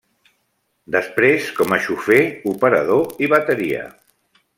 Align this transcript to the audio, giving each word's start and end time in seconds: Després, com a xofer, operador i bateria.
Després, 0.95 1.49
com 1.59 1.75
a 1.77 1.79
xofer, 1.87 2.21
operador 2.53 3.25
i 3.27 3.31
bateria. 3.35 3.85